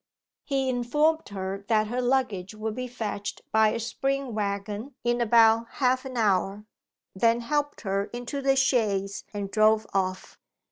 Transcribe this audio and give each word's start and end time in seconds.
He 0.45 0.67
informed 0.67 1.29
her 1.29 1.63
that 1.67 1.85
her 1.85 2.01
luggage 2.01 2.55
would 2.55 2.73
be 2.73 2.87
fetched 2.87 3.43
by 3.51 3.67
a 3.69 3.79
spring 3.79 4.33
waggon 4.33 4.95
in 5.03 5.21
about 5.21 5.67
half 5.73 6.05
an 6.05 6.17
hour; 6.17 6.65
then 7.13 7.41
helped 7.41 7.81
her 7.81 8.05
into 8.05 8.41
the 8.41 8.55
chaise 8.55 9.25
and 9.31 9.51
drove 9.51 9.85
off. 9.93 10.39